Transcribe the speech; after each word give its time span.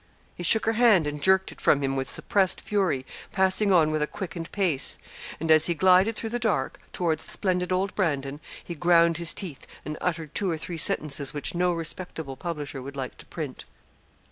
He 0.33 0.41
shook 0.41 0.65
her 0.65 0.71
hand, 0.73 1.05
and 1.05 1.21
jerked 1.21 1.51
it 1.51 1.61
from 1.61 1.83
him 1.83 1.95
with 1.95 2.09
suppressed 2.09 2.59
fury, 2.59 3.05
passing 3.31 3.71
on 3.71 3.91
with 3.91 4.01
a 4.01 4.07
quickened 4.07 4.51
pace. 4.51 4.97
And 5.39 5.51
as 5.51 5.67
he 5.67 5.75
glided 5.75 6.15
through 6.15 6.31
the 6.31 6.39
dark, 6.39 6.79
towards 6.91 7.29
splendid 7.31 7.71
old 7.71 7.93
Brandon, 7.93 8.39
he 8.63 8.73
ground 8.73 9.17
his 9.17 9.31
teeth, 9.31 9.67
and 9.85 9.99
uttered 10.01 10.33
two 10.33 10.49
or 10.49 10.57
three 10.57 10.79
sentences 10.79 11.35
which 11.35 11.53
no 11.53 11.71
respectable 11.71 12.35
publisher 12.35 12.81
would 12.81 12.95
like 12.95 13.15
to 13.19 13.27
print. 13.27 13.65